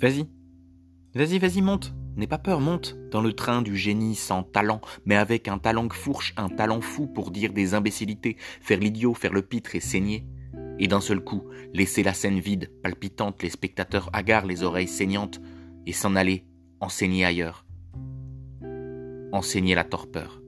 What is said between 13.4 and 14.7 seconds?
les spectateurs hagards, les